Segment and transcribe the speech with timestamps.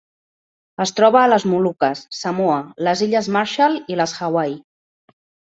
[0.85, 2.57] Es troba a les Moluques, Samoa,
[2.89, 4.57] les Illes Marshall i les Hawaii.